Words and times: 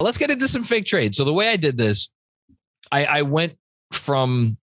let's 0.00 0.18
get 0.18 0.30
into 0.30 0.48
some 0.48 0.64
fake 0.64 0.86
trades. 0.86 1.16
So 1.16 1.24
the 1.24 1.32
way 1.32 1.48
I 1.48 1.56
did 1.56 1.76
this, 1.76 2.10
I, 2.90 3.04
I 3.04 3.22
went 3.22 3.56
from 3.92 4.56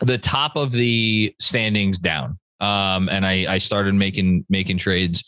the 0.00 0.18
top 0.18 0.56
of 0.56 0.72
the 0.72 1.34
standings 1.40 1.98
down. 1.98 2.38
Um, 2.58 3.08
and 3.10 3.26
I, 3.26 3.54
I 3.54 3.58
started 3.58 3.94
making 3.94 4.46
making 4.48 4.78
trades 4.78 5.24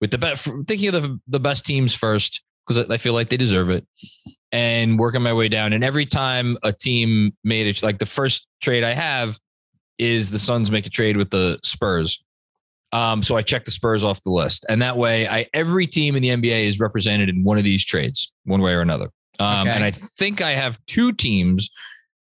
with 0.00 0.10
the 0.10 0.18
best, 0.18 0.48
thinking 0.66 0.88
of 0.88 1.02
the, 1.02 1.20
the 1.28 1.38
best 1.38 1.64
teams 1.64 1.94
first 1.94 2.42
because 2.66 2.90
I 2.90 2.96
feel 2.96 3.14
like 3.14 3.28
they 3.28 3.36
deserve 3.36 3.70
it, 3.70 3.86
and 4.50 4.98
working 4.98 5.22
my 5.22 5.32
way 5.32 5.48
down. 5.48 5.72
And 5.72 5.84
every 5.84 6.06
time 6.06 6.56
a 6.62 6.72
team 6.72 7.36
made 7.44 7.66
it, 7.66 7.82
like 7.82 7.98
the 7.98 8.06
first 8.06 8.48
trade 8.60 8.84
I 8.84 8.94
have 8.94 9.38
is 9.98 10.30
the 10.30 10.38
Suns 10.38 10.70
make 10.70 10.86
a 10.86 10.90
trade 10.90 11.16
with 11.16 11.30
the 11.30 11.58
Spurs. 11.62 12.22
Um, 12.92 13.22
so 13.22 13.36
I 13.36 13.42
check 13.42 13.64
the 13.64 13.70
Spurs 13.70 14.04
off 14.04 14.22
the 14.22 14.30
list, 14.30 14.66
and 14.68 14.82
that 14.82 14.98
way, 14.98 15.26
I 15.26 15.46
every 15.54 15.86
team 15.86 16.14
in 16.14 16.22
the 16.22 16.28
NBA 16.28 16.64
is 16.66 16.78
represented 16.78 17.28
in 17.28 17.42
one 17.42 17.56
of 17.56 17.64
these 17.64 17.84
trades, 17.84 18.32
one 18.44 18.60
way 18.60 18.74
or 18.74 18.82
another. 18.82 19.08
Um, 19.40 19.66
okay. 19.66 19.70
And 19.70 19.84
I 19.84 19.90
think 19.90 20.42
I 20.42 20.50
have 20.50 20.78
two 20.86 21.12
teams 21.12 21.70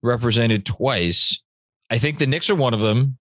represented 0.03 0.65
twice. 0.65 1.41
I 1.89 1.97
think 1.97 2.19
the 2.19 2.27
Knicks 2.27 2.51
are 2.51 2.55
one 2.55 2.75
of 2.75 2.81
them 2.81 3.17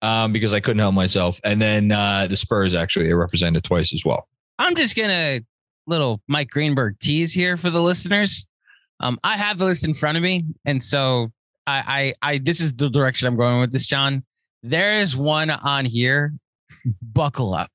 um, 0.00 0.32
because 0.32 0.54
I 0.54 0.60
couldn't 0.60 0.78
help 0.78 0.94
myself, 0.94 1.40
and 1.42 1.60
then 1.60 1.90
uh, 1.90 2.28
the 2.28 2.36
Spurs 2.36 2.74
actually 2.74 3.10
are 3.10 3.18
represented 3.18 3.64
twice 3.64 3.92
as 3.92 4.04
well. 4.04 4.28
I'm 4.60 4.76
just 4.76 4.96
gonna 4.96 5.40
little 5.88 6.20
Mike 6.28 6.50
Greenberg 6.50 6.98
tease 7.00 7.32
here 7.32 7.56
for 7.56 7.70
the 7.70 7.82
listeners. 7.82 8.46
Um, 9.00 9.18
I 9.24 9.36
have 9.36 9.58
the 9.58 9.64
list 9.64 9.84
in 9.84 9.94
front 9.94 10.16
of 10.16 10.22
me, 10.22 10.44
and 10.64 10.80
so 10.80 11.32
I, 11.66 12.14
I, 12.22 12.32
I, 12.34 12.38
this 12.38 12.60
is 12.60 12.74
the 12.74 12.88
direction 12.88 13.26
I'm 13.26 13.36
going 13.36 13.60
with 13.60 13.72
this, 13.72 13.86
John. 13.86 14.24
There 14.62 15.00
is 15.00 15.16
one 15.16 15.50
on 15.50 15.84
here 15.84 16.34
buckle 17.00 17.54
up. 17.54 17.70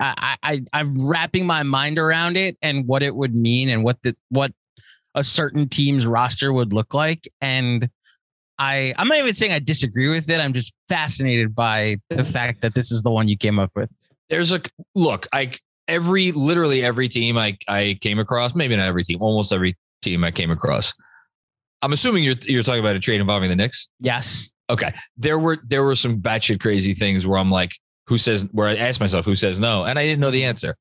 I, 0.00 0.36
I 0.42 0.60
I'm 0.72 0.96
wrapping 1.06 1.44
my 1.44 1.62
mind 1.64 1.98
around 1.98 2.36
it 2.36 2.56
and 2.62 2.86
what 2.86 3.02
it 3.02 3.16
would 3.16 3.34
mean 3.34 3.68
and 3.68 3.82
what 3.82 4.00
the 4.02 4.14
what 4.28 4.52
a 5.14 5.24
certain 5.24 5.68
team's 5.68 6.06
roster 6.06 6.52
would 6.52 6.72
look 6.72 6.94
like. 6.94 7.28
And 7.40 7.88
I 8.58 8.94
I'm 8.96 9.08
not 9.08 9.18
even 9.18 9.34
saying 9.34 9.52
I 9.52 9.58
disagree 9.58 10.08
with 10.08 10.30
it. 10.30 10.40
I'm 10.40 10.52
just 10.52 10.74
fascinated 10.88 11.54
by 11.54 11.96
the 12.10 12.24
fact 12.24 12.60
that 12.62 12.74
this 12.74 12.92
is 12.92 13.02
the 13.02 13.10
one 13.10 13.28
you 13.28 13.36
came 13.36 13.58
up 13.58 13.72
with. 13.74 13.90
There's 14.28 14.52
a 14.52 14.60
look, 14.94 15.26
I 15.32 15.52
every 15.88 16.32
literally 16.32 16.84
every 16.84 17.08
team 17.08 17.36
I 17.36 17.58
I 17.66 17.98
came 18.00 18.18
across, 18.18 18.54
maybe 18.54 18.76
not 18.76 18.86
every 18.86 19.04
team, 19.04 19.20
almost 19.20 19.52
every 19.52 19.76
team 20.02 20.22
I 20.22 20.30
came 20.30 20.50
across. 20.50 20.92
I'm 21.82 21.92
assuming 21.92 22.24
you're 22.24 22.36
you're 22.42 22.62
talking 22.62 22.80
about 22.80 22.96
a 22.96 23.00
trade 23.00 23.20
involving 23.20 23.50
the 23.50 23.56
Knicks. 23.56 23.88
Yes. 24.00 24.50
Okay. 24.70 24.92
There 25.16 25.38
were 25.38 25.58
there 25.66 25.82
were 25.82 25.94
some 25.94 26.20
batshit 26.20 26.60
crazy 26.60 26.94
things 26.94 27.26
where 27.26 27.38
I'm 27.38 27.50
like, 27.50 27.72
who 28.08 28.18
says 28.18 28.46
where 28.52 28.68
I 28.68 28.76
asked 28.76 29.00
myself 29.00 29.24
who 29.24 29.36
says 29.36 29.60
no, 29.60 29.84
and 29.84 29.98
I 29.98 30.04
didn't 30.04 30.20
know 30.20 30.30
the 30.30 30.44
answer. 30.44 30.74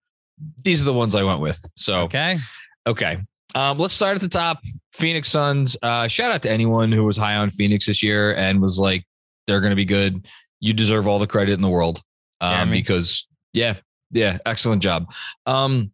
These 0.64 0.82
are 0.82 0.86
the 0.86 0.94
ones 0.94 1.14
I 1.14 1.24
went 1.24 1.42
with. 1.42 1.60
So 1.76 2.04
okay, 2.04 2.38
okay. 2.86 3.18
Um, 3.54 3.78
let's 3.78 3.94
start 3.94 4.16
at 4.16 4.22
the 4.22 4.30
top. 4.30 4.60
Phoenix 4.94 5.30
Suns. 5.30 5.78
Uh, 5.82 6.08
shout 6.08 6.32
out 6.32 6.42
to 6.44 6.52
anyone 6.52 6.92
who 6.92 7.04
was 7.06 7.18
high 7.18 7.36
on 7.36 7.50
Phoenix 7.50 7.86
this 7.86 8.02
year 8.02 8.36
and 8.36 8.62
was 8.62 8.80
like, 8.80 9.06
they're 9.46 9.62
going 9.62 9.72
to 9.72 9.76
be 9.76 9.86
good. 9.86 10.28
You 10.60 10.74
deserve 10.74 11.08
all 11.08 11.20
the 11.20 11.28
credit 11.28 11.54
in 11.54 11.62
the 11.62 11.70
world 11.70 12.02
um, 12.42 12.72
because 12.72 13.28
yeah, 13.54 13.76
yeah, 14.12 14.38
excellent 14.46 14.82
job. 14.82 15.12
Um, 15.46 15.92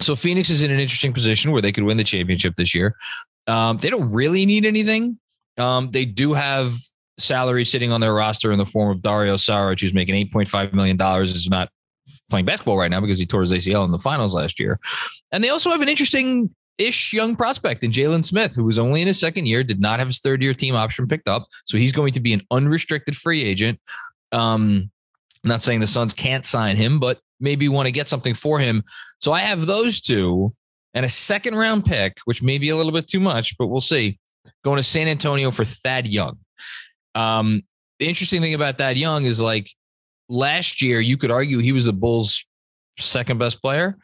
so 0.00 0.16
Phoenix 0.16 0.50
is 0.50 0.62
in 0.62 0.70
an 0.70 0.80
interesting 0.80 1.12
position 1.12 1.52
where 1.52 1.62
they 1.62 1.72
could 1.72 1.84
win 1.84 1.96
the 1.96 2.04
championship 2.04 2.54
this 2.56 2.74
year. 2.74 2.94
Um, 3.46 3.78
they 3.78 3.90
don't 3.90 4.12
really 4.12 4.46
need 4.46 4.64
anything. 4.64 5.18
Um, 5.56 5.90
they 5.90 6.04
do 6.04 6.34
have 6.34 6.74
salary 7.18 7.64
sitting 7.64 7.92
on 7.92 8.00
their 8.00 8.14
roster 8.14 8.52
in 8.52 8.58
the 8.58 8.66
form 8.66 8.90
of 8.90 9.02
Dario 9.02 9.34
Saric, 9.34 9.80
who's 9.80 9.94
making 9.94 10.14
$8.5 10.28 10.72
million, 10.72 11.00
is 11.22 11.50
not 11.50 11.70
playing 12.30 12.44
basketball 12.44 12.76
right 12.76 12.90
now 12.90 13.00
because 13.00 13.18
he 13.18 13.26
tore 13.26 13.40
his 13.40 13.52
ACL 13.52 13.84
in 13.84 13.92
the 13.92 13.98
finals 13.98 14.34
last 14.34 14.60
year. 14.60 14.78
And 15.32 15.42
they 15.42 15.48
also 15.48 15.70
have 15.70 15.80
an 15.80 15.88
interesting 15.88 16.54
ish 16.78 17.12
young 17.12 17.34
prospect 17.34 17.82
in 17.82 17.90
Jalen 17.90 18.24
Smith, 18.24 18.54
who 18.54 18.64
was 18.64 18.78
only 18.78 19.02
in 19.02 19.08
his 19.08 19.18
second 19.18 19.46
year, 19.46 19.64
did 19.64 19.80
not 19.80 19.98
have 19.98 20.08
his 20.08 20.20
third 20.20 20.42
year 20.42 20.54
team 20.54 20.74
option 20.74 21.06
picked 21.06 21.28
up. 21.28 21.48
So 21.64 21.76
he's 21.76 21.92
going 21.92 22.12
to 22.12 22.20
be 22.20 22.32
an 22.32 22.42
unrestricted 22.50 23.16
free 23.16 23.42
agent. 23.42 23.80
Um, 24.32 24.90
I'm 25.44 25.48
not 25.48 25.62
saying 25.62 25.80
the 25.80 25.86
Suns 25.86 26.14
can't 26.14 26.46
sign 26.46 26.76
him, 26.76 27.00
but 27.00 27.20
maybe 27.40 27.68
want 27.68 27.86
to 27.86 27.92
get 27.92 28.08
something 28.08 28.34
for 28.34 28.58
him. 28.58 28.84
So 29.20 29.32
I 29.32 29.40
have 29.40 29.66
those 29.66 30.00
two 30.00 30.54
and 30.94 31.04
a 31.04 31.08
second 31.08 31.54
round 31.54 31.84
pick, 31.84 32.18
which 32.24 32.42
may 32.42 32.58
be 32.58 32.68
a 32.70 32.76
little 32.76 32.92
bit 32.92 33.06
too 33.06 33.20
much, 33.20 33.56
but 33.58 33.68
we'll 33.68 33.80
see. 33.80 34.18
Going 34.64 34.78
to 34.78 34.82
San 34.82 35.08
Antonio 35.08 35.50
for 35.50 35.64
Thad 35.64 36.06
Young. 36.06 36.38
Um, 37.18 37.62
the 37.98 38.08
interesting 38.08 38.40
thing 38.40 38.54
about 38.54 38.78
Thad 38.78 38.96
Young 38.96 39.24
is 39.24 39.40
like 39.40 39.70
last 40.28 40.80
year, 40.80 41.00
you 41.00 41.16
could 41.16 41.30
argue 41.30 41.58
he 41.58 41.72
was 41.72 41.86
the 41.86 41.92
Bulls' 41.92 42.46
second 42.98 43.38
best 43.38 43.60
player. 43.60 43.96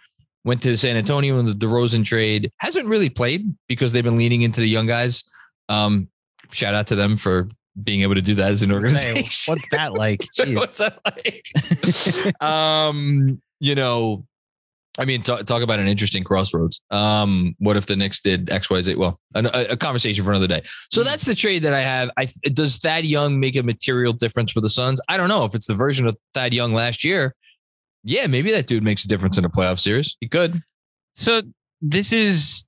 Went 0.45 0.63
to 0.63 0.77
San 0.77 0.97
Antonio 0.97 1.39
in 1.39 1.47
the 1.47 1.53
DeRozan 1.53 2.05
trade. 2.05 2.51
Hasn't 2.59 2.87
really 2.87 3.09
played 3.09 3.57
because 3.69 3.93
they've 3.93 4.05
been 4.05 4.19
leaning 4.19 4.43
into 4.43 4.61
the 4.61 4.69
young 4.69 4.87
guys. 4.87 5.25
Um, 5.69 6.09
shout 6.51 6.75
out 6.75 6.89
to 6.89 6.97
them 6.97 7.17
for 7.17 7.49
being 7.83 8.03
able 8.03 8.15
to 8.15 8.23
do 8.23 8.35
that 8.35 8.51
as 8.51 8.63
an 8.63 8.73
organization. 8.73 9.25
What's 9.53 9.69
that 9.71 9.95
like? 9.95 10.25
What's 10.39 10.79
that 10.79 11.01
like? 11.07 12.43
um, 12.43 13.41
you 13.61 13.75
know, 13.75 14.27
I 14.99 15.05
mean, 15.05 15.23
talk, 15.23 15.45
talk 15.45 15.63
about 15.63 15.81
an 15.81 15.89
interesting 15.89 16.23
crossroads. 16.23 16.81
Um, 16.91 17.57
what 17.59 17.77
if 17.77 17.87
the 17.87 17.97
Knicks 17.97 18.21
did 18.21 18.51
X, 18.51 18.71
Y, 18.71 18.81
Z? 18.81 18.95
Well, 18.95 19.19
a, 19.35 19.67
a 19.71 19.77
conversation 19.77 20.25
for 20.25 20.31
another 20.31 20.47
day. 20.47 20.63
So 20.93 21.01
mm-hmm. 21.01 21.11
that's 21.11 21.25
the 21.25 21.35
trade 21.35 21.65
that 21.65 21.75
I 21.75 21.81
have. 21.81 22.11
I 22.17 22.29
does 22.53 22.79
Thad 22.79 23.05
Young 23.05 23.41
make 23.41 23.57
a 23.57 23.63
material 23.63 24.13
difference 24.13 24.53
for 24.53 24.61
the 24.61 24.69
Suns? 24.69 25.01
I 25.09 25.17
don't 25.17 25.29
know 25.29 25.45
if 25.45 25.55
it's 25.55 25.67
the 25.67 25.75
version 25.75 26.07
of 26.07 26.17
Thad 26.33 26.55
Young 26.55 26.73
last 26.73 27.03
year. 27.03 27.35
Yeah, 28.05 28.27
maybe 28.27 28.53
that 28.53 28.67
dude 28.67 28.85
makes 28.85 29.05
a 29.05 29.09
difference 29.09 29.37
in 29.39 29.45
a 29.45 29.49
playoff 29.49 29.81
series. 29.81 30.17
He 30.21 30.29
could. 30.29 30.63
So 31.17 31.43
this 31.81 32.13
is 32.13 32.65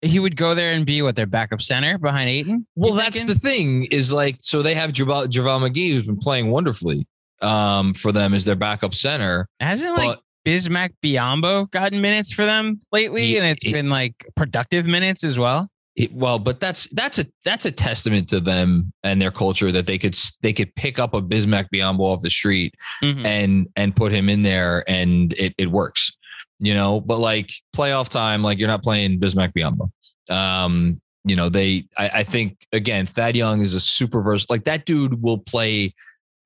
he 0.00 0.18
would 0.18 0.36
go 0.36 0.54
there 0.54 0.74
and 0.74 0.86
be 0.86 1.02
what 1.02 1.16
their 1.16 1.26
backup 1.26 1.60
center 1.60 1.98
behind 1.98 2.30
Ayton. 2.30 2.66
Well, 2.76 2.94
that's 2.94 3.18
thinking? 3.18 3.34
the 3.34 3.40
thing 3.40 3.84
is 3.84 4.12
like 4.12 4.36
so 4.40 4.62
they 4.62 4.74
have 4.74 4.90
JaVale, 4.90 5.28
JaVale 5.28 5.70
McGee 5.70 5.92
who's 5.92 6.06
been 6.06 6.18
playing 6.18 6.50
wonderfully 6.50 7.06
um, 7.42 7.94
for 7.94 8.10
them 8.10 8.34
as 8.34 8.44
their 8.44 8.56
backup 8.56 8.94
center. 8.94 9.48
Hasn't 9.60 9.96
like 9.96 10.18
Bismack 10.48 10.90
Biyombo 11.04 11.70
gotten 11.70 12.00
minutes 12.00 12.32
for 12.32 12.44
them 12.44 12.80
lately, 12.92 13.36
and 13.36 13.46
it's 13.46 13.64
it, 13.64 13.72
been 13.72 13.90
like 13.90 14.26
productive 14.36 14.86
minutes 14.86 15.24
as 15.24 15.38
well. 15.38 15.68
It, 15.96 16.12
well, 16.12 16.38
but 16.38 16.60
that's 16.60 16.88
that's 16.90 17.18
a 17.18 17.26
that's 17.44 17.66
a 17.66 17.72
testament 17.72 18.28
to 18.30 18.40
them 18.40 18.92
and 19.02 19.20
their 19.20 19.32
culture 19.32 19.72
that 19.72 19.86
they 19.86 19.98
could 19.98 20.16
they 20.42 20.52
could 20.52 20.74
pick 20.74 20.98
up 20.98 21.12
a 21.12 21.20
Bismack 21.20 21.66
Biyombo 21.74 22.00
off 22.00 22.22
the 22.22 22.30
street 22.30 22.74
mm-hmm. 23.02 23.26
and 23.26 23.68
and 23.76 23.94
put 23.94 24.12
him 24.12 24.28
in 24.28 24.42
there, 24.42 24.84
and 24.88 25.32
it 25.34 25.54
it 25.58 25.70
works 25.70 26.12
you 26.60 26.74
know, 26.74 27.00
but 27.00 27.18
like 27.18 27.50
playoff 27.74 28.08
time, 28.08 28.42
like 28.42 28.58
you're 28.58 28.68
not 28.68 28.82
playing 28.82 29.20
Bismack 29.20 29.52
Biyombo. 29.52 29.88
Um, 30.32 31.00
you 31.24 31.36
know, 31.36 31.48
they, 31.48 31.84
I, 31.96 32.10
I, 32.14 32.22
think 32.24 32.58
again, 32.72 33.06
Thad 33.06 33.36
Young 33.36 33.60
is 33.60 33.74
a 33.74 33.80
super 33.80 34.22
verse. 34.22 34.48
Like 34.50 34.64
that 34.64 34.84
dude 34.84 35.22
will 35.22 35.38
play 35.38 35.94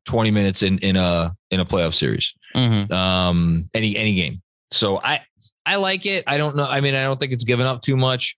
20 0.06 0.30
minutes 0.30 0.62
in, 0.62 0.78
in 0.78 0.96
a, 0.96 1.32
in 1.50 1.60
a 1.60 1.64
playoff 1.64 1.94
series, 1.94 2.34
mm-hmm. 2.54 2.92
um, 2.92 3.68
any, 3.74 3.96
any 3.96 4.14
game. 4.14 4.42
So 4.70 4.98
I, 4.98 5.20
I 5.64 5.76
like 5.76 6.06
it. 6.06 6.24
I 6.26 6.38
don't 6.38 6.56
know. 6.56 6.64
I 6.64 6.80
mean, 6.80 6.94
I 6.94 7.04
don't 7.04 7.20
think 7.20 7.32
it's 7.32 7.44
given 7.44 7.66
up 7.66 7.82
too 7.82 7.96
much. 7.96 8.36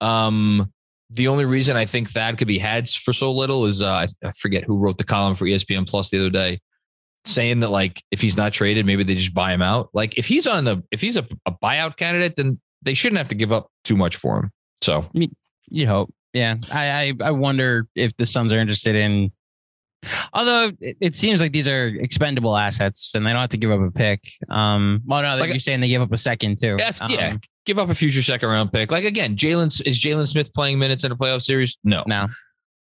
Um, 0.00 0.72
the 1.10 1.28
only 1.28 1.44
reason 1.44 1.76
I 1.76 1.84
think 1.84 2.10
Thad 2.10 2.38
could 2.38 2.48
be 2.48 2.58
had 2.58 2.88
for 2.88 3.12
so 3.12 3.32
little 3.32 3.66
is 3.66 3.82
uh, 3.82 3.90
I, 3.90 4.06
I 4.24 4.30
forget 4.30 4.64
who 4.64 4.78
wrote 4.78 4.98
the 4.98 5.04
column 5.04 5.36
for 5.36 5.44
ESPN 5.44 5.88
Plus 5.88 6.10
the 6.10 6.18
other 6.18 6.30
day 6.30 6.60
saying 7.24 7.60
that 7.60 7.70
like 7.70 8.02
if 8.10 8.20
he's 8.20 8.36
not 8.36 8.52
traded, 8.52 8.86
maybe 8.86 9.04
they 9.04 9.14
just 9.14 9.34
buy 9.34 9.52
him 9.52 9.62
out. 9.62 9.90
Like 9.94 10.18
if 10.18 10.26
he's 10.26 10.46
on 10.46 10.64
the 10.64 10.82
if 10.90 11.00
he's 11.00 11.16
a, 11.16 11.26
a 11.46 11.52
buyout 11.52 11.96
candidate, 11.96 12.36
then 12.36 12.60
they 12.82 12.94
shouldn't 12.94 13.18
have 13.18 13.28
to 13.28 13.34
give 13.34 13.52
up 13.52 13.68
too 13.84 13.96
much 13.96 14.16
for 14.16 14.38
him. 14.38 14.50
So 14.82 15.10
you 15.68 15.86
hope. 15.86 16.12
Yeah. 16.32 16.56
I, 16.72 16.86
I, 16.88 17.28
I 17.28 17.30
wonder 17.30 17.86
if 17.94 18.16
the 18.16 18.26
Suns 18.26 18.52
are 18.52 18.58
interested 18.58 18.94
in 18.94 19.32
although 20.32 20.72
it, 20.80 20.96
it, 21.00 21.16
seems 21.16 21.40
like 21.40 21.52
these 21.52 21.68
are 21.68 21.86
expendable 21.86 22.56
assets 22.56 23.14
and 23.14 23.26
they 23.26 23.32
don't 23.32 23.40
have 23.40 23.50
to 23.50 23.56
give 23.56 23.70
up 23.70 23.80
a 23.80 23.90
pick. 23.90 24.20
Um 24.50 25.02
well 25.06 25.22
no, 25.22 25.36
like, 25.36 25.50
you're 25.50 25.58
saying 25.58 25.80
they 25.80 25.88
give 25.88 26.02
up 26.02 26.12
a 26.12 26.18
second 26.18 26.58
too. 26.58 26.76
F, 26.80 27.00
um, 27.02 27.10
yeah. 27.10 27.36
Give 27.66 27.78
up 27.78 27.88
a 27.88 27.94
future 27.94 28.22
second 28.22 28.48
round 28.48 28.72
pick. 28.72 28.90
Like 28.90 29.04
again, 29.04 29.36
Jalen 29.36 29.86
is 29.86 29.98
Jalen 29.98 30.26
Smith 30.26 30.52
playing 30.52 30.78
minutes 30.78 31.04
in 31.04 31.12
a 31.12 31.16
playoff 31.16 31.42
series? 31.42 31.78
No. 31.84 32.04
No. 32.06 32.26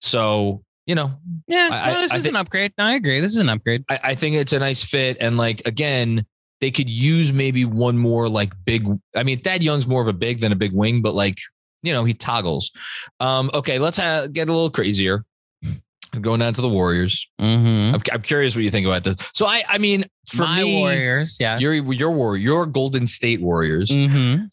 So 0.01 0.63
you 0.85 0.95
know, 0.95 1.13
yeah, 1.47 1.69
I, 1.71 1.93
no, 1.93 2.01
this 2.01 2.11
I, 2.11 2.17
is 2.17 2.25
I 2.25 2.29
an 2.29 2.35
upgrade. 2.35 2.73
No, 2.77 2.83
I 2.83 2.95
agree. 2.95 3.21
This 3.21 3.31
is 3.31 3.37
an 3.37 3.47
upgrade. 3.47 3.85
I, 3.89 3.99
I 4.03 4.15
think 4.15 4.35
it's 4.35 4.51
a 4.51 4.59
nice 4.59 4.83
fit, 4.83 5.15
and 5.21 5.37
like 5.37 5.61
again, 5.65 6.25
they 6.59 6.71
could 6.71 6.89
use 6.89 7.31
maybe 7.31 7.63
one 7.63 7.97
more 7.97 8.27
like 8.27 8.51
big. 8.65 8.85
I 9.15 9.23
mean, 9.23 9.39
Thad 9.39 9.63
Young's 9.63 9.87
more 9.87 10.01
of 10.01 10.09
a 10.09 10.13
big 10.13 10.41
than 10.41 10.51
a 10.51 10.57
big 10.57 10.73
wing, 10.73 11.01
but 11.01 11.13
like 11.13 11.37
you 11.83 11.93
know, 11.93 12.03
he 12.03 12.13
toggles. 12.13 12.71
Um, 13.19 13.51
okay, 13.53 13.77
let's 13.77 13.97
ha- 13.97 14.27
get 14.31 14.49
a 14.49 14.51
little 14.51 14.69
crazier. 14.69 15.25
Going 16.21 16.39
down 16.39 16.53
to 16.53 16.61
the 16.61 16.69
Warriors. 16.69 17.27
Mm-hmm. 17.41 17.95
I'm, 17.95 18.01
I'm, 18.11 18.21
curious 18.21 18.55
what 18.55 18.63
you 18.63 18.71
think 18.71 18.85
about 18.85 19.03
this. 19.03 19.15
So 19.33 19.45
I, 19.45 19.63
I 19.67 19.77
mean, 19.79 20.05
for 20.27 20.43
My 20.43 20.63
me, 20.63 20.79
Warriors, 20.79 21.37
yeah, 21.39 21.57
your 21.57 21.73
your 21.73 22.11
Warrior, 22.11 22.41
your 22.41 22.65
Golden 22.65 23.07
State 23.07 23.41
Warriors. 23.41 23.89
Mm-hmm. 23.89 24.45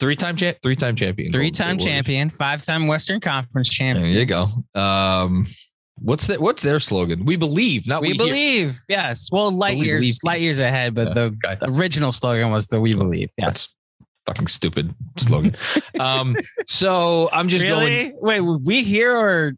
Three 0.00 0.16
time 0.16 0.36
champ, 0.36 0.58
three 0.62 0.74
time 0.74 0.96
champion, 0.96 1.32
three 1.32 1.52
time 1.52 1.78
champion, 1.78 2.28
five 2.28 2.64
time 2.64 2.88
Western 2.88 3.20
Conference 3.20 3.68
champion. 3.68 4.10
There 4.10 4.20
you 4.20 4.26
go. 4.26 4.48
Um, 4.78 5.46
what's 5.98 6.26
that? 6.26 6.40
What's 6.40 6.62
their 6.62 6.80
slogan? 6.80 7.24
We 7.24 7.36
believe, 7.36 7.86
not 7.86 8.02
we, 8.02 8.08
we 8.12 8.18
believe. 8.18 8.70
Hear. 8.70 8.80
Yes. 8.88 9.28
Well, 9.30 9.52
light 9.52 9.78
years, 9.78 10.18
light 10.24 10.40
years 10.40 10.58
ahead, 10.58 10.94
but 10.94 11.14
the, 11.14 11.36
okay. 11.44 11.58
original 11.62 12.10
slogan 12.10 12.50
was 12.50 12.66
the 12.66 12.80
"We 12.80 12.94
believe." 12.94 13.30
Yes. 13.38 13.68
Fucking 14.26 14.46
stupid 14.46 14.94
slogan. 15.16 15.56
um, 16.00 16.36
so 16.66 17.28
I'm 17.32 17.48
just 17.48 17.64
really? 17.64 18.10
going. 18.10 18.18
Wait, 18.20 18.40
we 18.40 18.82
hear 18.82 19.16
or 19.16 19.52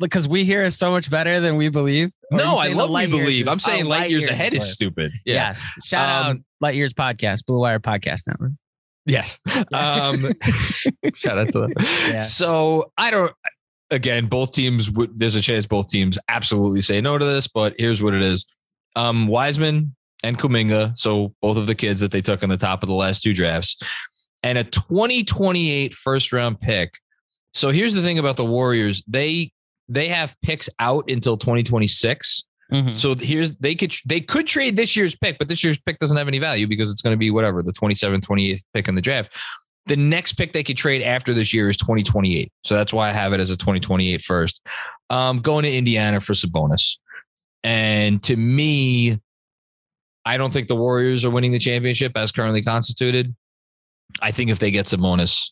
because 0.00 0.28
we 0.28 0.44
hear 0.44 0.62
is 0.62 0.78
so 0.78 0.90
much 0.90 1.10
better 1.10 1.40
than 1.40 1.56
we 1.56 1.68
believe? 1.68 2.10
no, 2.30 2.56
I 2.56 2.68
love 2.68 2.90
we 2.90 3.06
believe. 3.06 3.42
Is, 3.42 3.48
I'm 3.48 3.58
saying 3.58 3.86
oh, 3.86 3.88
light, 3.88 4.00
light 4.00 4.10
years, 4.10 4.22
years 4.22 4.32
ahead 4.32 4.54
is 4.54 4.72
stupid. 4.72 5.12
Yeah. 5.24 5.34
Yes. 5.34 5.72
Shout 5.84 6.08
um, 6.08 6.36
out 6.36 6.42
Light 6.60 6.74
Years 6.74 6.92
Podcast, 6.92 7.46
Blue 7.46 7.60
Wire 7.60 7.80
Podcast 7.80 8.26
Network. 8.26 8.52
Yes. 9.06 9.38
Um, 9.72 10.32
shout 11.14 11.38
out 11.38 11.52
to 11.52 11.60
them. 11.60 11.72
Yeah. 12.08 12.20
So 12.20 12.92
I 12.96 13.10
don't. 13.10 13.32
Again, 13.90 14.26
both 14.26 14.52
teams. 14.52 14.90
would. 14.90 15.18
There's 15.18 15.34
a 15.34 15.40
chance 15.40 15.66
both 15.66 15.88
teams 15.88 16.18
absolutely 16.28 16.80
say 16.80 17.00
no 17.00 17.18
to 17.18 17.24
this, 17.24 17.46
but 17.48 17.74
here's 17.78 18.02
what 18.02 18.14
it 18.14 18.22
is. 18.22 18.46
Um, 18.96 19.26
Wiseman 19.26 19.94
and 20.22 20.38
Kuminga, 20.38 20.96
so 20.96 21.34
both 21.40 21.56
of 21.56 21.66
the 21.66 21.74
kids 21.74 22.00
that 22.00 22.10
they 22.10 22.20
took 22.20 22.42
on 22.42 22.48
the 22.48 22.56
top 22.56 22.82
of 22.82 22.88
the 22.88 22.94
last 22.94 23.22
two 23.22 23.32
drafts, 23.32 23.76
and 24.42 24.58
a 24.58 24.64
2028 24.64 25.94
first 25.94 26.32
round 26.32 26.60
pick. 26.60 26.98
So 27.52 27.70
here's 27.70 27.94
the 27.94 28.02
thing 28.02 28.18
about 28.18 28.36
the 28.36 28.44
Warriors. 28.44 29.02
They 29.06 29.52
they 29.88 30.08
have 30.08 30.36
picks 30.42 30.68
out 30.78 31.10
until 31.10 31.36
2026. 31.36 32.46
Mm-hmm. 32.72 32.96
So 32.96 33.14
here's 33.16 33.52
they 33.56 33.74
could 33.74 33.94
they 34.06 34.20
could 34.20 34.46
trade 34.46 34.76
this 34.76 34.96
year's 34.96 35.16
pick, 35.16 35.38
but 35.38 35.48
this 35.48 35.64
year's 35.64 35.78
pick 35.78 35.98
doesn't 35.98 36.16
have 36.16 36.28
any 36.28 36.38
value 36.38 36.66
because 36.66 36.90
it's 36.92 37.02
going 37.02 37.14
to 37.14 37.18
be 37.18 37.30
whatever 37.30 37.62
the 37.62 37.72
27th, 37.72 38.20
28th 38.20 38.62
pick 38.72 38.88
in 38.88 38.94
the 38.94 39.00
draft. 39.00 39.36
The 39.86 39.96
next 39.96 40.34
pick 40.34 40.52
they 40.52 40.62
could 40.62 40.76
trade 40.76 41.02
after 41.02 41.34
this 41.34 41.52
year 41.52 41.68
is 41.68 41.76
2028. 41.78 42.52
So 42.62 42.76
that's 42.76 42.92
why 42.92 43.08
I 43.08 43.12
have 43.12 43.32
it 43.32 43.40
as 43.40 43.50
a 43.50 43.56
2028 43.56 44.22
first. 44.22 44.64
Um, 45.08 45.40
going 45.40 45.64
to 45.64 45.72
Indiana 45.72 46.20
for 46.20 46.34
Sabonis. 46.34 46.98
And 47.64 48.22
to 48.24 48.36
me, 48.36 49.18
I 50.24 50.36
don't 50.36 50.52
think 50.52 50.68
the 50.68 50.76
Warriors 50.76 51.24
are 51.24 51.30
winning 51.30 51.52
the 51.52 51.58
championship 51.58 52.12
as 52.16 52.32
currently 52.32 52.62
constituted. 52.62 53.34
I 54.20 54.30
think 54.32 54.50
if 54.50 54.58
they 54.58 54.70
get 54.70 54.86
Sabonis, 54.86 55.50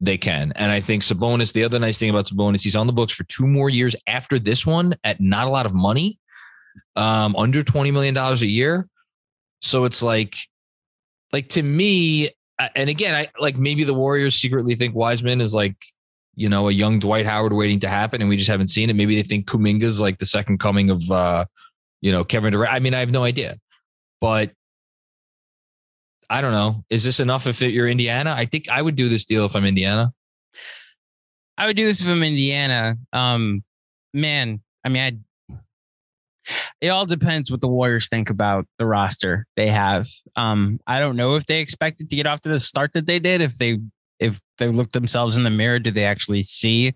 they 0.00 0.16
can. 0.16 0.52
And 0.56 0.70
I 0.70 0.80
think 0.80 1.02
Sabonis, 1.02 1.52
the 1.52 1.64
other 1.64 1.78
nice 1.78 1.98
thing 1.98 2.10
about 2.10 2.26
Sabonis, 2.26 2.62
he's 2.62 2.76
on 2.76 2.86
the 2.86 2.92
books 2.92 3.12
for 3.12 3.24
two 3.24 3.46
more 3.46 3.68
years 3.68 3.96
after 4.06 4.38
this 4.38 4.64
one 4.64 4.94
at 5.04 5.20
not 5.20 5.46
a 5.46 5.50
lot 5.50 5.66
of 5.66 5.74
money, 5.74 6.18
um, 6.96 7.34
under 7.36 7.62
$20 7.62 7.92
million 7.92 8.16
a 8.16 8.34
year. 8.36 8.88
So 9.60 9.84
it's 9.84 10.02
like, 10.02 10.36
like 11.32 11.48
to 11.50 11.62
me, 11.62 12.30
and 12.74 12.88
again, 12.88 13.14
I 13.14 13.28
like 13.38 13.56
maybe 13.56 13.84
the 13.84 13.94
Warriors 13.94 14.34
secretly 14.34 14.74
think 14.74 14.94
Wiseman 14.94 15.40
is 15.40 15.54
like, 15.54 15.76
you 16.34 16.48
know, 16.48 16.68
a 16.68 16.72
young 16.72 16.98
Dwight 16.98 17.26
Howard 17.26 17.52
waiting 17.52 17.80
to 17.80 17.88
happen, 17.88 18.20
and 18.20 18.28
we 18.28 18.36
just 18.36 18.50
haven't 18.50 18.68
seen 18.68 18.90
it. 18.90 18.96
Maybe 18.96 19.16
they 19.16 19.22
think 19.22 19.46
Kuminga's 19.46 20.00
like 20.00 20.18
the 20.18 20.26
second 20.26 20.58
coming 20.58 20.90
of, 20.90 21.02
uh, 21.10 21.44
you 22.00 22.12
know, 22.12 22.24
Kevin 22.24 22.52
Durant. 22.52 22.72
I 22.72 22.78
mean, 22.78 22.94
I 22.94 23.00
have 23.00 23.10
no 23.10 23.24
idea, 23.24 23.56
but 24.20 24.52
I 26.30 26.40
don't 26.40 26.52
know. 26.52 26.84
Is 26.90 27.04
this 27.04 27.20
enough 27.20 27.46
if 27.46 27.60
you're 27.60 27.88
Indiana? 27.88 28.34
I 28.36 28.46
think 28.46 28.68
I 28.68 28.82
would 28.82 28.96
do 28.96 29.08
this 29.08 29.24
deal 29.24 29.46
if 29.46 29.56
I'm 29.56 29.64
Indiana. 29.64 30.12
I 31.56 31.66
would 31.66 31.76
do 31.76 31.86
this 31.86 32.00
if 32.00 32.08
I'm 32.08 32.22
Indiana. 32.22 32.96
Um, 33.12 33.64
man, 34.12 34.60
I 34.84 34.88
mean, 34.88 35.02
I 35.02 35.18
it 36.80 36.88
all 36.88 37.06
depends 37.06 37.50
what 37.50 37.60
the 37.60 37.68
Warriors 37.68 38.08
think 38.08 38.30
about 38.30 38.66
the 38.78 38.86
roster 38.86 39.46
they 39.56 39.68
have. 39.68 40.08
Um, 40.36 40.78
I 40.86 40.98
don't 40.98 41.16
know 41.16 41.36
if 41.36 41.46
they 41.46 41.60
expected 41.60 42.08
to 42.10 42.16
get 42.16 42.26
off 42.26 42.40
to 42.42 42.48
the 42.48 42.60
start 42.60 42.92
that 42.94 43.06
they 43.06 43.18
did. 43.18 43.40
If 43.40 43.58
they 43.58 43.78
if 44.18 44.40
they 44.58 44.68
look 44.68 44.90
themselves 44.90 45.36
in 45.36 45.44
the 45.44 45.50
mirror, 45.50 45.78
did 45.78 45.94
they 45.94 46.04
actually 46.04 46.42
see 46.42 46.94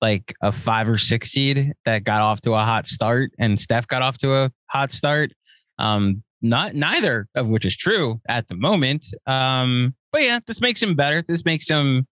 like 0.00 0.34
a 0.42 0.52
five 0.52 0.88
or 0.88 0.98
six 0.98 1.30
seed 1.30 1.72
that 1.84 2.04
got 2.04 2.20
off 2.20 2.40
to 2.42 2.54
a 2.54 2.58
hot 2.58 2.86
start 2.86 3.30
and 3.38 3.58
Steph 3.58 3.86
got 3.86 4.02
off 4.02 4.18
to 4.18 4.32
a 4.32 4.50
hot 4.66 4.90
start? 4.90 5.32
Um, 5.78 6.22
not 6.42 6.74
neither 6.74 7.28
of 7.34 7.48
which 7.48 7.64
is 7.64 7.76
true 7.76 8.20
at 8.28 8.48
the 8.48 8.54
moment. 8.54 9.06
Um, 9.26 9.94
but 10.12 10.22
yeah, 10.22 10.40
this 10.46 10.60
makes 10.60 10.82
him 10.82 10.94
better. 10.94 11.22
This 11.22 11.44
makes 11.44 11.68
him. 11.68 12.06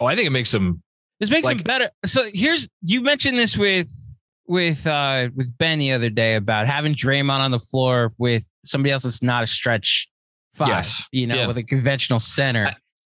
Oh, 0.00 0.06
I 0.06 0.14
think 0.14 0.26
it 0.26 0.30
makes 0.30 0.52
him. 0.52 0.82
This 1.20 1.30
makes 1.30 1.46
like, 1.46 1.58
him 1.58 1.62
better. 1.64 1.90
So 2.04 2.28
here's 2.32 2.68
you 2.82 3.02
mentioned 3.02 3.38
this 3.38 3.56
with 3.56 3.88
with 4.46 4.86
uh 4.86 5.28
with 5.34 5.56
Ben 5.58 5.78
the 5.78 5.92
other 5.92 6.10
day 6.10 6.36
about 6.36 6.66
having 6.66 6.94
Draymond 6.94 7.40
on 7.40 7.50
the 7.50 7.58
floor 7.58 8.12
with 8.18 8.44
somebody 8.64 8.92
else 8.92 9.02
that's 9.02 9.22
not 9.22 9.42
a 9.42 9.46
stretch 9.46 10.08
five, 10.54 10.68
yes. 10.68 11.08
you 11.12 11.26
know, 11.26 11.34
yeah. 11.34 11.46
with 11.46 11.58
a 11.58 11.62
conventional 11.62 12.20
center. 12.20 12.66
I, 12.66 12.74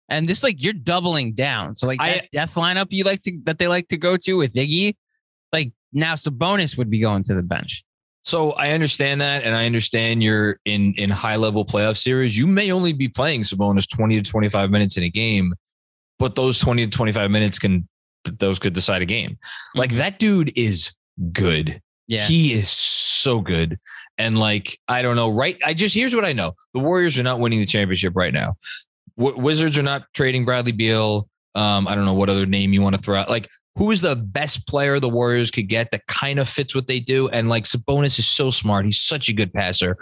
and 0.08 0.28
this 0.28 0.42
like 0.42 0.62
you're 0.62 0.72
doubling 0.72 1.34
down. 1.34 1.74
So 1.74 1.86
like 1.86 1.98
that 1.98 2.24
I, 2.24 2.28
death 2.32 2.54
lineup 2.54 2.86
you 2.90 3.04
like 3.04 3.22
to 3.22 3.38
that 3.44 3.58
they 3.58 3.68
like 3.68 3.88
to 3.88 3.96
go 3.96 4.16
to 4.16 4.34
with 4.34 4.54
Iggy, 4.54 4.94
like 5.52 5.72
now 5.92 6.14
Sabonis 6.14 6.78
would 6.78 6.90
be 6.90 7.00
going 7.00 7.22
to 7.24 7.34
the 7.34 7.42
bench. 7.42 7.84
So 8.28 8.50
I 8.52 8.72
understand 8.72 9.22
that, 9.22 9.42
and 9.42 9.56
I 9.56 9.64
understand 9.64 10.22
you're 10.22 10.60
in 10.66 10.92
in 10.98 11.08
high 11.08 11.36
level 11.36 11.64
playoff 11.64 11.96
series. 11.96 12.36
You 12.36 12.46
may 12.46 12.70
only 12.70 12.92
be 12.92 13.08
playing 13.08 13.40
Sabonis 13.40 13.88
twenty 13.88 14.20
to 14.20 14.30
twenty 14.30 14.50
five 14.50 14.70
minutes 14.70 14.98
in 14.98 15.02
a 15.02 15.08
game, 15.08 15.54
but 16.18 16.34
those 16.34 16.58
twenty 16.58 16.84
to 16.84 16.90
twenty 16.94 17.10
five 17.10 17.30
minutes 17.30 17.58
can 17.58 17.88
those 18.24 18.58
could 18.58 18.74
decide 18.74 19.00
a 19.00 19.06
game. 19.06 19.38
Like 19.74 19.88
mm-hmm. 19.88 20.00
that 20.00 20.18
dude 20.18 20.52
is 20.58 20.94
good. 21.32 21.80
Yeah, 22.06 22.26
he 22.26 22.52
is 22.52 22.68
so 22.68 23.40
good. 23.40 23.78
And 24.18 24.38
like 24.38 24.78
I 24.88 25.00
don't 25.00 25.16
know, 25.16 25.30
right? 25.30 25.56
I 25.64 25.72
just 25.72 25.94
here's 25.94 26.14
what 26.14 26.26
I 26.26 26.34
know: 26.34 26.52
the 26.74 26.80
Warriors 26.80 27.18
are 27.18 27.22
not 27.22 27.40
winning 27.40 27.60
the 27.60 27.66
championship 27.66 28.14
right 28.14 28.34
now. 28.34 28.56
W- 29.16 29.42
Wizards 29.42 29.78
are 29.78 29.82
not 29.82 30.02
trading 30.12 30.44
Bradley 30.44 30.72
Beal. 30.72 31.30
Um, 31.54 31.88
I 31.88 31.94
don't 31.94 32.04
know 32.04 32.12
what 32.12 32.28
other 32.28 32.44
name 32.44 32.74
you 32.74 32.82
want 32.82 32.94
to 32.94 33.00
throw 33.00 33.16
out. 33.16 33.30
Like 33.30 33.48
who 33.78 33.92
is 33.92 34.00
the 34.00 34.16
best 34.16 34.66
player 34.66 34.98
the 34.98 35.08
Warriors 35.08 35.52
could 35.52 35.68
get 35.68 35.92
that 35.92 36.04
kind 36.08 36.40
of 36.40 36.48
fits 36.48 36.74
what 36.74 36.88
they 36.88 36.98
do? 36.98 37.28
And 37.28 37.48
like 37.48 37.62
Sabonis 37.62 38.18
is 38.18 38.28
so 38.28 38.50
smart. 38.50 38.84
He's 38.84 39.00
such 39.00 39.28
a 39.28 39.32
good 39.32 39.54
passer. 39.54 39.96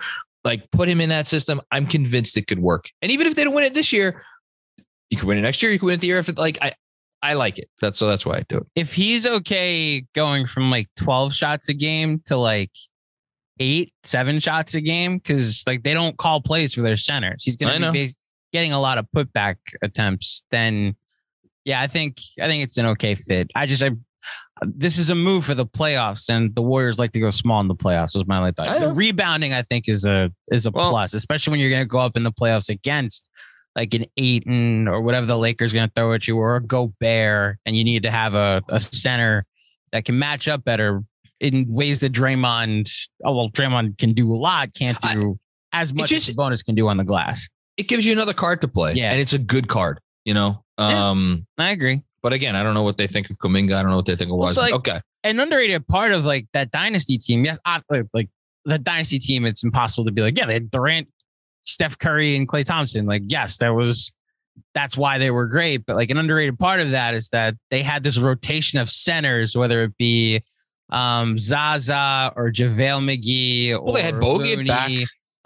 Like 0.45 0.71
put 0.71 0.89
him 0.89 0.99
in 0.99 1.11
that 1.11 1.27
system. 1.27 1.61
I'm 1.71 1.85
convinced 1.87 2.39
it 2.39 2.47
could 2.47 2.59
work. 2.59 2.89
And 3.03 3.13
even 3.13 3.27
if 3.27 3.35
they 3.35 3.45
don't 3.45 3.55
win 3.55 3.65
it 3.65 3.75
this 3.75 3.93
year, 3.93 4.25
you 5.11 5.19
could 5.19 5.29
win 5.29 5.37
it 5.37 5.43
next 5.43 5.63
year. 5.63 5.71
You 5.71 5.79
could 5.79 5.87
win 5.87 5.95
it 5.97 6.01
the 6.01 6.07
year 6.07 6.19
after. 6.19 6.33
Like 6.33 6.59
I, 6.63 6.73
I 7.23 7.35
like 7.35 7.59
it. 7.59 7.69
That's 7.83 7.99
so 7.99 8.09
that's 8.09 8.25
why 8.25 8.39
I 8.39 8.45
do 8.49 8.59
it. 8.59 8.67
If 8.75 8.95
he's 8.95 9.27
okay 9.27 10.07
going 10.15 10.47
from 10.47 10.71
like 10.71 10.89
12 10.97 11.35
shots 11.35 11.69
a 11.69 11.75
game 11.75 12.23
to 12.27 12.39
like 12.39 12.73
eight, 13.61 13.93
seven 14.05 14.41
shots 14.41 14.75
a 14.75 14.81
game, 14.81 15.19
because 15.19 15.65
like 15.67 15.83
they 15.83 15.93
don't 15.93 16.17
call 16.17 16.41
plays 16.41 16.73
for 16.73 16.81
their 16.81 16.97
centers. 16.97 17.45
He's 17.45 17.57
gonna 17.57 17.93
be 17.93 18.11
getting 18.55 18.73
a 18.73 18.81
lot 18.81 18.97
of 18.97 19.07
putback 19.15 19.57
attempts. 19.83 20.45
Then 20.51 20.97
yeah, 21.67 21.81
I 21.81 21.89
think 21.89 22.19
I 22.41 22.47
think 22.47 22.63
it's 22.63 22.79
an 22.79 22.87
okay 22.87 23.17
fit. 23.17 23.51
I 23.55 23.67
just 23.67 23.83
I 23.83 23.91
this 24.63 24.99
is 24.99 25.11
a 25.11 25.15
move 25.15 25.45
for 25.45 25.55
the 25.55 25.67
playoffs, 25.67 26.31
and 26.31 26.55
the 26.55 26.63
Warriors 26.63 26.99
like 26.99 27.11
to 27.13 27.21
go 27.21 27.29
small 27.29 27.61
in 27.61 27.69
the 27.69 27.75
playoffs. 27.75 28.15
Was 28.15 28.27
my 28.27 28.39
like 28.39 28.55
the 28.55 28.93
rebounding. 28.95 29.53
I 29.53 29.63
think 29.63 29.89
is 29.89 30.07
a 30.07 30.33
is 30.49 30.67
a 30.67 30.71
well, 30.71 30.91
plus, 30.91 31.13
especially 31.13 31.51
when 31.51 31.61
you're 31.61 31.69
going 31.69 31.83
to 31.83 31.89
go 31.89 31.99
up 31.99 32.17
in 32.17 32.23
the 32.23 32.33
playoffs 32.33 32.69
against 32.69 33.31
like 33.75 33.93
an 33.95 34.07
Ayton 34.17 34.87
or 34.87 35.03
whatever 35.03 35.27
the 35.27 35.37
Lakers 35.37 35.73
going 35.73 35.89
to 35.89 35.93
throw 35.95 36.15
at 36.15 36.29
you, 36.29 36.39
or 36.39 36.55
a 36.55 36.63
Gobert, 36.63 37.59
and 37.67 37.77
you 37.77 37.83
need 37.83 38.05
to 38.05 38.11
have 38.13 38.35
a, 38.35 38.63
a 38.69 38.79
center 38.79 39.45
that 39.91 40.05
can 40.05 40.17
match 40.19 40.47
up 40.47 40.65
better 40.65 41.03
in 41.41 41.67
ways 41.69 41.99
that 41.99 42.13
Draymond. 42.13 42.89
Oh 43.25 43.35
well, 43.35 43.51
Draymond 43.51 43.99
can 43.99 44.13
do 44.13 44.33
a 44.33 44.37
lot, 44.37 44.73
can't 44.73 44.99
do 45.01 45.35
I, 45.73 45.81
as 45.81 45.93
much 45.93 46.11
just, 46.11 46.31
Sabonis 46.31 46.65
can 46.65 46.77
do 46.77 46.87
on 46.87 46.97
the 46.97 47.05
glass. 47.05 47.49
It 47.77 47.89
gives 47.89 48.07
you 48.07 48.13
another 48.13 48.33
card 48.35 48.61
to 48.61 48.69
play, 48.69 48.95
yeah, 48.95 49.11
and 49.11 49.21
it's 49.21 49.33
a 49.33 49.39
good 49.39 49.67
card. 49.67 49.99
You 50.27 50.35
know, 50.35 50.65
um, 50.77 51.47
yeah, 51.57 51.65
I 51.65 51.71
agree. 51.71 52.03
But 52.21 52.33
again, 52.33 52.57
I 52.57 52.65
don't 52.65 52.75
know 52.75 52.83
what 52.83 52.97
they 52.97 53.07
think 53.07 53.31
of 53.31 53.39
Kuminga. 53.39 53.75
I 53.75 53.83
don't 53.83 53.91
know 53.91 53.97
what 53.97 54.07
they 54.07 54.17
think 54.17 54.33
of 54.33 54.37
Wiseman. 54.37 54.67
Like, 54.67 54.75
okay. 54.75 55.01
An 55.23 55.39
underrated 55.39 55.87
part 55.87 56.11
of 56.11 56.25
like 56.25 56.49
that 56.53 56.73
dynasty 56.73 57.17
team. 57.17 57.45
Yes, 57.45 57.59
like, 57.89 58.07
like 58.13 58.29
the 58.65 58.79
dynasty 58.79 59.21
team, 59.21 59.47
it's 59.47 59.63
impossible 59.63 60.05
to 60.05 60.11
be 60.11 60.23
like, 60.23 60.37
yeah, 60.37 60.45
they 60.45 60.55
had 60.55 60.69
Durant, 60.69 61.07
Steph 61.63 61.97
Curry, 61.99 62.35
and 62.35 62.49
Klay 62.49 62.65
Thompson. 62.65 63.07
Like, 63.07 63.23
yes, 63.29 63.59
there 63.59 63.73
was 63.73 64.13
that's 64.75 64.97
why 64.97 65.19
they 65.19 65.31
were 65.31 65.47
great. 65.47 65.87
But 65.87 65.95
like 65.95 66.11
an 66.11 66.19
underrated 66.19 66.59
part 66.59 66.81
of 66.81 66.91
that 66.91 67.15
is 67.15 67.29
that 67.29 67.55
they 67.71 67.85
had 67.85 68.03
this 68.03 68.19
rotation 68.19 68.81
of 68.81 68.91
centers, 68.91 69.57
whether 69.57 69.85
it 69.85 69.97
be 69.97 70.43
um 70.91 71.39
Zaza 71.39 72.33
or 72.35 72.51
JaVale 72.51 73.05
McGee 73.05 73.73
or 73.73 73.83
well, 73.83 73.95
they 73.95 74.03
had 74.03 74.15
Bogut 74.15 74.67
back 74.67 74.91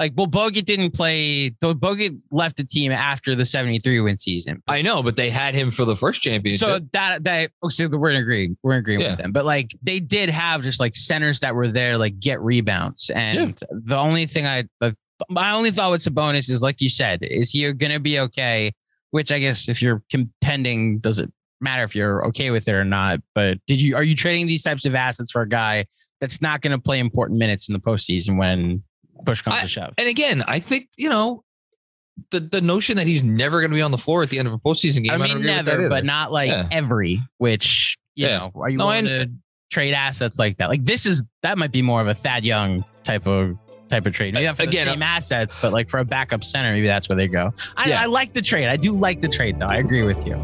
like, 0.00 0.14
well, 0.16 0.26
Bogut 0.26 0.64
didn't 0.64 0.92
play. 0.92 1.50
Though 1.60 1.74
Bogut 1.74 2.18
left 2.30 2.56
the 2.56 2.64
team 2.64 2.90
after 2.90 3.34
the 3.34 3.44
'73 3.44 4.00
win 4.00 4.16
season. 4.16 4.62
I 4.66 4.80
know, 4.80 5.02
but 5.02 5.14
they 5.14 5.28
had 5.28 5.54
him 5.54 5.70
for 5.70 5.84
the 5.84 5.94
first 5.94 6.22
championship. 6.22 6.66
So 6.66 6.80
that 6.94 7.24
that 7.24 7.50
oh, 7.62 7.68
so 7.68 7.86
we're 7.86 8.10
in 8.10 8.16
agreement. 8.16 8.58
We're 8.62 8.72
in 8.72 8.78
agreement 8.78 9.04
yeah. 9.04 9.10
with 9.10 9.18
them. 9.18 9.32
But 9.32 9.44
like, 9.44 9.72
they 9.82 10.00
did 10.00 10.30
have 10.30 10.62
just 10.62 10.80
like 10.80 10.94
centers 10.94 11.40
that 11.40 11.54
were 11.54 11.68
there, 11.68 11.98
like 11.98 12.18
get 12.18 12.40
rebounds. 12.40 13.10
And 13.14 13.36
yeah. 13.60 13.66
the 13.70 13.96
only 13.96 14.24
thing 14.24 14.46
I, 14.46 14.64
the, 14.80 14.96
my 15.28 15.50
only 15.52 15.70
thought 15.70 15.90
with 15.90 16.00
Sabonis 16.00 16.48
is, 16.48 16.62
like 16.62 16.80
you 16.80 16.88
said, 16.88 17.18
is 17.22 17.50
he 17.50 17.70
going 17.74 17.92
to 17.92 18.00
be 18.00 18.18
okay? 18.20 18.72
Which 19.10 19.30
I 19.30 19.38
guess 19.38 19.68
if 19.68 19.82
you're 19.82 20.02
contending, 20.10 20.98
does 21.00 21.18
it 21.18 21.30
matter 21.60 21.82
if 21.82 21.94
you're 21.94 22.26
okay 22.28 22.50
with 22.50 22.68
it 22.68 22.74
or 22.74 22.86
not? 22.86 23.20
But 23.34 23.58
did 23.66 23.78
you 23.82 23.96
are 23.96 24.04
you 24.04 24.16
trading 24.16 24.46
these 24.46 24.62
types 24.62 24.86
of 24.86 24.94
assets 24.94 25.30
for 25.30 25.42
a 25.42 25.48
guy 25.48 25.84
that's 26.22 26.40
not 26.40 26.62
going 26.62 26.72
to 26.72 26.78
play 26.78 27.00
important 27.00 27.38
minutes 27.38 27.68
in 27.68 27.74
the 27.74 27.80
postseason 27.80 28.38
when 28.38 28.82
push 29.24 29.42
comes 29.42 29.56
I, 29.56 29.62
to 29.62 29.68
shove. 29.68 29.94
And 29.98 30.08
again, 30.08 30.42
I 30.46 30.60
think 30.60 30.88
you 30.96 31.08
know 31.08 31.44
the 32.30 32.40
the 32.40 32.60
notion 32.60 32.96
that 32.96 33.06
he's 33.06 33.22
never 33.22 33.60
going 33.60 33.70
to 33.70 33.74
be 33.74 33.82
on 33.82 33.90
the 33.90 33.98
floor 33.98 34.22
at 34.22 34.30
the 34.30 34.38
end 34.38 34.48
of 34.48 34.54
a 34.54 34.58
postseason 34.58 35.02
game. 35.02 35.12
I 35.12 35.16
mean, 35.16 35.38
I 35.38 35.62
never, 35.62 35.88
but 35.88 36.04
not 36.04 36.32
like 36.32 36.50
yeah. 36.50 36.68
every. 36.70 37.20
Which 37.38 37.96
you 38.14 38.26
yeah. 38.26 38.38
know, 38.38 38.52
are 38.54 38.70
you 38.70 38.78
no, 38.78 38.86
willing 38.86 39.06
to 39.06 39.30
trade 39.70 39.94
assets 39.94 40.38
like 40.38 40.58
that? 40.58 40.68
Like 40.68 40.84
this 40.84 41.06
is 41.06 41.24
that 41.42 41.58
might 41.58 41.72
be 41.72 41.82
more 41.82 42.00
of 42.00 42.06
a 42.06 42.14
Thad 42.14 42.44
Young 42.44 42.84
type 43.04 43.26
of 43.26 43.56
type 43.90 44.06
of 44.06 44.12
trade. 44.12 44.34
Maybe 44.34 44.46
not 44.46 44.56
for 44.56 44.62
Again, 44.62 44.86
the 44.86 44.92
same 44.92 45.02
uh, 45.02 45.06
assets, 45.06 45.56
but 45.60 45.72
like 45.72 45.90
for 45.90 45.98
a 45.98 46.04
backup 46.04 46.44
center, 46.44 46.72
maybe 46.72 46.86
that's 46.86 47.08
where 47.08 47.16
they 47.16 47.28
go. 47.28 47.52
I, 47.76 47.88
Yeah. 47.88 48.02
I 48.02 48.06
like 48.06 48.32
the 48.32 48.42
trade. 48.42 48.68
I 48.68 48.76
do 48.76 48.92
like 48.92 49.20
the 49.20 49.28
trade, 49.28 49.58
though. 49.58 49.66
I 49.66 49.76
agree 49.76 50.04
with 50.04 50.26
you. 50.26 50.36